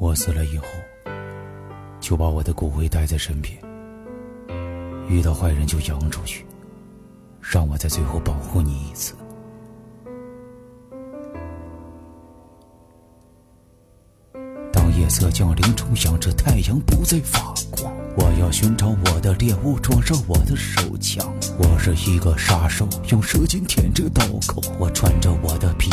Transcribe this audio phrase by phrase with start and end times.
[0.00, 0.64] 我死了以后，
[2.00, 3.54] 就把我的骨灰带在身边，
[5.10, 6.46] 遇到坏人就扬出去，
[7.38, 9.14] 让我在最后保护你一次。
[14.72, 17.94] 当夜色降临，重响着太阳不再发光。
[18.16, 21.30] 我要寻找我的猎物，装上我的手枪。
[21.58, 24.62] 我是一个杀手，用舌尖舔着刀口。
[24.78, 25.89] 我穿着我的皮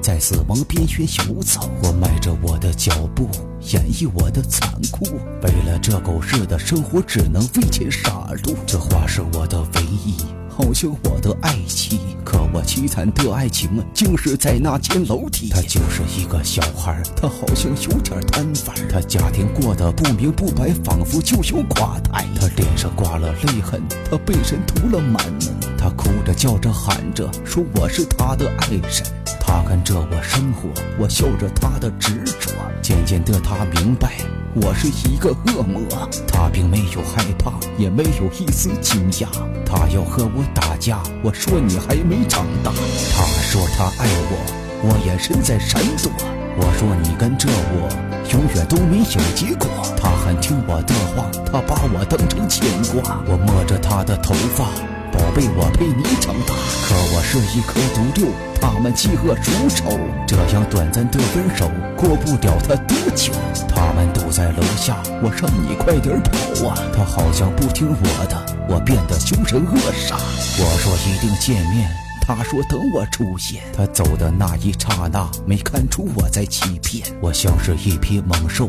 [0.00, 1.70] 在死亡边缘游走。
[1.82, 3.28] 我迈着我的脚步，
[3.72, 5.04] 演绎我的残酷。
[5.42, 8.10] 为了这狗日的生活，只能为钱杀
[8.44, 8.54] 戮。
[8.66, 10.14] 这话是我的唯一。
[10.48, 15.50] 好像我的爱妻，可我凄惨的爱情竟是在那间楼梯。
[15.50, 18.88] 他就是一个小孩，他好像有点贪玩。
[18.88, 22.24] 他家庭过得不明不白，仿佛就有垮台。
[22.40, 25.54] 他脸上挂了泪痕，他被人涂了满门。
[25.76, 28.90] 他哭着叫着喊着说我是他的爱人。
[29.38, 32.50] 他跟着我生活，我笑着他的执着。
[32.86, 34.12] 渐渐的，他明白。
[34.54, 35.82] 我是一个恶魔，
[36.28, 39.26] 他并没有害怕，也没有一丝惊讶。
[39.66, 42.70] 他要和我打架，我说你还没长大。
[42.70, 44.38] 他说他爱我，
[44.84, 46.12] 我眼神在闪躲。
[46.58, 47.90] 我说你跟着我，
[48.32, 49.68] 永远都没有结果。
[50.00, 53.20] 他很听我的话，他把我当成牵挂。
[53.26, 54.70] 我摸着他的头发，
[55.16, 56.54] 宝贝，我陪你长大。
[56.84, 58.28] 可我是一颗毒瘤，
[58.60, 59.98] 他们嫉恶如仇。
[60.26, 63.32] 这样短暂的分手，过不了他多久。
[63.66, 66.76] 他们都在楼下，我让你快点跑啊！
[66.94, 68.36] 他好像不听我的，
[68.68, 70.16] 我变得凶神恶煞。
[70.58, 71.88] 我说一定见面，
[72.20, 73.62] 他说等我出现。
[73.74, 77.06] 他走的那一刹那，没看出我在欺骗。
[77.22, 78.68] 我像是一匹猛兽。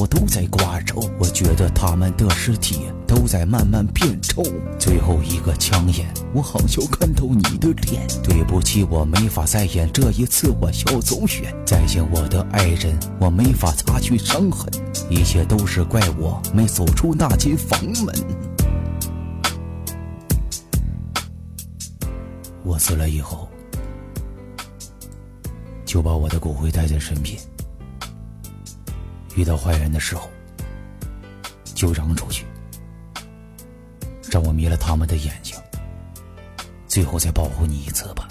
[0.00, 4.42] 我都在刮肉，我觉得他们的尸体都在慢慢变臭。
[4.78, 8.08] 最后一个枪眼，我好像看到你的脸。
[8.22, 11.54] 对不起，我没法再演，这一次我要走远。
[11.66, 14.66] 再见我的爱人，我没法擦去伤痕。
[15.10, 18.14] 一切都是怪我没走出那间房门。
[22.64, 23.46] 我死了以后，
[25.84, 27.38] 就把我的骨灰带在身边。
[29.36, 30.28] 遇到坏人的时候，
[31.74, 32.44] 就扔出去，
[34.30, 35.56] 让我迷了他们的眼睛，
[36.86, 38.28] 最后再保护你一次吧。